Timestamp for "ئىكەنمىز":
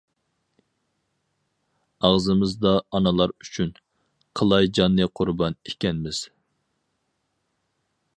5.73-6.23